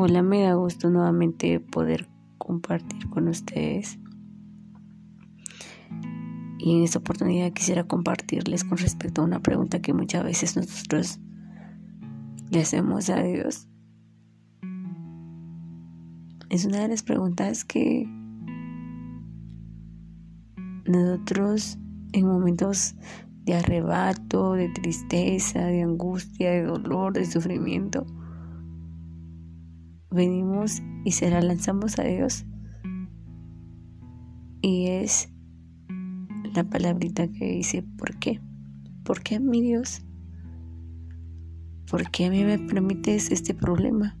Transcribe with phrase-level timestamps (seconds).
[0.00, 2.08] Hola, me da gusto nuevamente poder
[2.38, 3.98] compartir con ustedes.
[6.60, 11.18] Y en esta oportunidad quisiera compartirles con respecto a una pregunta que muchas veces nosotros
[12.48, 13.66] le hacemos a Dios.
[16.48, 18.08] Es una de las preguntas que
[20.86, 21.76] nosotros
[22.12, 22.94] en momentos
[23.46, 28.06] de arrebato, de tristeza, de angustia, de dolor, de sufrimiento,
[30.10, 32.44] venimos y se la lanzamos a Dios.
[34.60, 35.28] Y es
[36.54, 38.40] la palabrita que dice, ¿por qué?
[39.04, 40.02] ¿Por qué a mi Dios?
[41.90, 44.16] ¿Por qué a mí me permites este problema?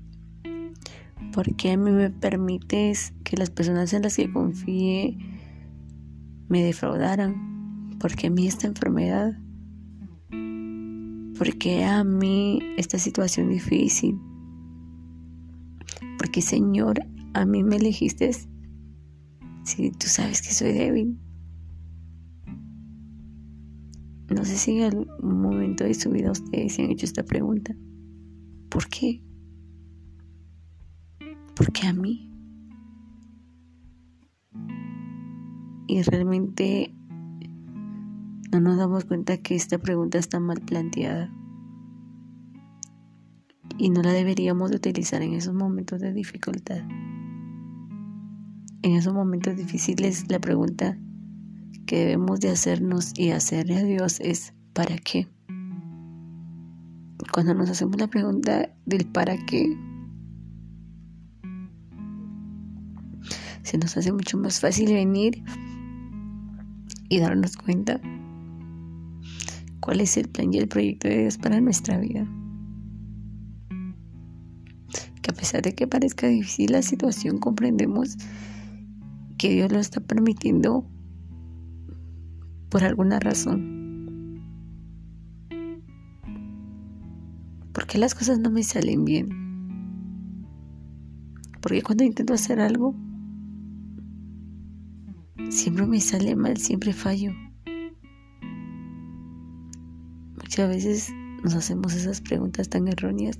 [1.32, 5.18] ¿Por qué a mí me permites que las personas en las que confíe
[6.48, 7.98] me defraudaran?
[7.98, 9.38] ¿Por qué a mí esta enfermedad?
[11.36, 14.18] ¿Por qué a mí esta situación difícil?
[16.18, 17.00] Porque Señor,
[17.34, 18.32] a mí me elegiste
[19.64, 21.18] si tú sabes que soy débil.
[24.34, 27.74] No sé si en algún momento de su vida ustedes se han hecho esta pregunta.
[28.68, 29.22] ¿Por qué?
[31.54, 32.30] ¿Por qué a mí?
[35.86, 36.94] Y realmente
[38.52, 41.32] no nos damos cuenta que esta pregunta está mal planteada
[43.78, 46.82] y no la deberíamos de utilizar en esos momentos de dificultad.
[48.82, 50.98] En esos momentos difíciles la pregunta
[51.86, 55.28] que debemos de hacernos y hacerle a Dios es ¿para qué?
[57.32, 59.76] Cuando nos hacemos la pregunta del ¿para qué?
[63.62, 65.42] Se nos hace mucho más fácil venir
[67.08, 68.00] y darnos cuenta
[69.80, 72.26] cuál es el plan y el proyecto de Dios para nuestra vida
[75.28, 78.16] a pesar de que parezca difícil la situación, comprendemos
[79.36, 80.86] que Dios lo está permitiendo
[82.70, 84.42] por alguna razón.
[87.72, 89.28] Porque las cosas no me salen bien?
[91.60, 92.94] Porque cuando intento hacer algo,
[95.50, 97.32] siempre me sale mal, siempre fallo.
[100.36, 101.12] Muchas veces
[101.42, 103.38] nos hacemos esas preguntas tan erróneas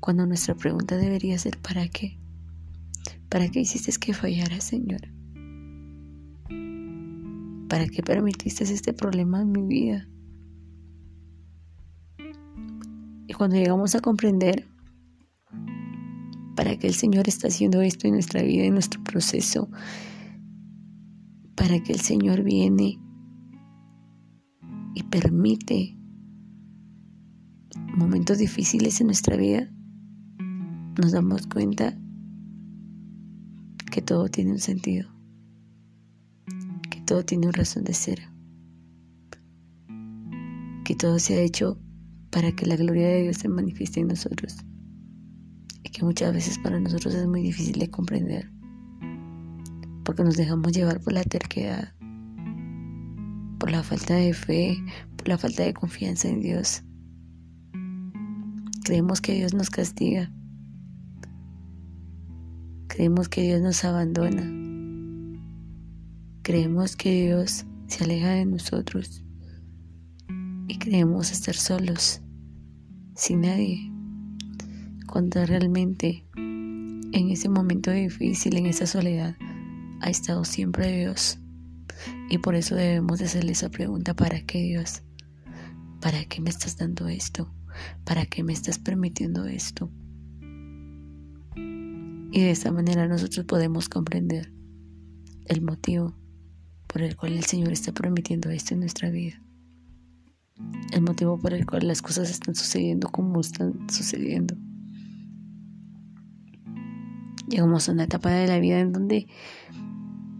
[0.00, 2.18] cuando nuestra pregunta debería ser ¿para qué?
[3.28, 5.00] ¿Para qué hiciste que fallara, Señor?
[7.68, 10.08] ¿Para qué permitiste este problema en mi vida?
[13.28, 14.66] Y cuando llegamos a comprender
[16.56, 19.70] para qué el Señor está haciendo esto en nuestra vida, en nuestro proceso,
[21.54, 22.98] para que el Señor viene
[24.94, 25.99] y permite
[28.00, 29.70] momentos difíciles en nuestra vida,
[30.98, 31.96] nos damos cuenta
[33.92, 35.10] que todo tiene un sentido,
[36.90, 38.20] que todo tiene una razón de ser,
[40.84, 41.78] que todo se ha hecho
[42.30, 44.56] para que la gloria de Dios se manifieste en nosotros
[45.82, 48.50] y que muchas veces para nosotros es muy difícil de comprender
[50.04, 51.92] porque nos dejamos llevar por la terquedad,
[53.58, 54.78] por la falta de fe,
[55.16, 56.82] por la falta de confianza en Dios.
[58.90, 60.32] Creemos que Dios nos castiga.
[62.88, 64.42] Creemos que Dios nos abandona.
[66.42, 69.22] Creemos que Dios se aleja de nosotros.
[70.66, 72.20] Y creemos estar solos,
[73.14, 73.92] sin nadie.
[75.06, 79.36] Cuando realmente en ese momento difícil, en esa soledad,
[80.00, 81.38] ha estado siempre Dios.
[82.28, 85.04] Y por eso debemos de hacerle esa pregunta, ¿para qué Dios?
[86.00, 87.54] ¿Para qué me estás dando esto?
[88.04, 89.90] ¿Para qué me estás permitiendo esto?
[92.32, 94.52] Y de esta manera nosotros podemos comprender
[95.46, 96.14] el motivo
[96.86, 99.42] por el cual el Señor está permitiendo esto en nuestra vida.
[100.92, 104.56] El motivo por el cual las cosas están sucediendo como están sucediendo.
[107.48, 109.26] Llegamos a una etapa de la vida en donde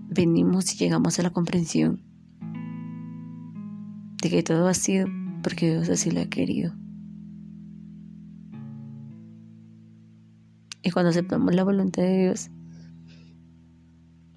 [0.09, 2.03] venimos y llegamos a la comprensión
[4.23, 5.09] de que todo ha sido
[5.43, 6.80] porque Dios así lo ha querido.
[10.83, 12.51] Y cuando aceptamos la voluntad de Dios,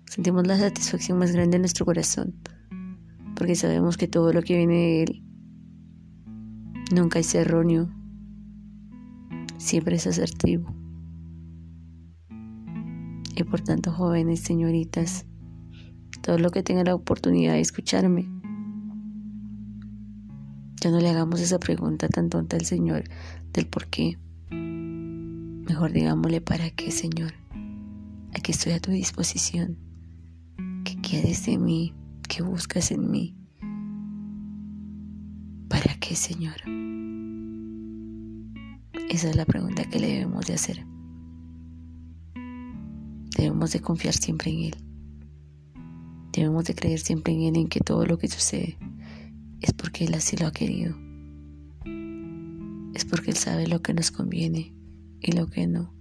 [0.08, 2.36] sentimos la satisfacción más grande en nuestro corazón,
[3.36, 5.24] porque sabemos que todo lo que viene de Él
[6.94, 7.90] nunca es erróneo,
[9.58, 10.74] siempre es asertivo.
[13.36, 15.26] Y por tanto, jóvenes, señoritas,
[16.22, 18.30] todo lo que tenga la oportunidad de escucharme,
[20.82, 23.06] ya no le hagamos esa pregunta tan tonta al Señor
[23.54, 24.18] del por qué.
[25.74, 27.34] Mejor digámosle para qué, Señor.
[28.36, 29.76] Aquí estoy a tu disposición.
[30.86, 31.96] ¿Qué quieres de mí?
[32.30, 33.36] ¿Qué buscas en mí?
[35.70, 36.58] ¿Para qué, Señor?
[39.10, 40.86] Esa es la pregunta que le debemos de hacer.
[43.36, 44.76] Debemos de confiar siempre en Él.
[46.34, 48.78] Debemos de creer siempre en Él, en que todo lo que sucede
[49.60, 50.96] es porque Él así lo ha querido.
[52.94, 54.72] Es porque Él sabe lo que nos conviene
[55.24, 55.94] y lo que no.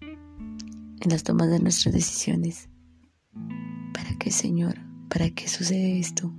[0.00, 2.68] En las tomas de nuestras decisiones.
[3.94, 4.76] ¿Para qué, Señor?
[5.08, 6.32] ¿Para qué sucede esto?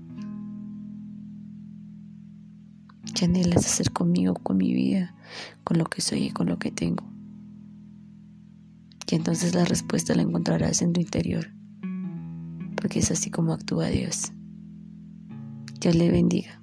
[3.16, 5.16] ¿Qué anhelas hacer conmigo, con mi vida,
[5.64, 7.10] con lo que soy y con lo que tengo?
[9.10, 11.52] Y entonces la respuesta la encontrarás en tu interior,
[12.78, 14.32] porque es así como actúa Dios.
[15.82, 16.61] Dios le bendiga.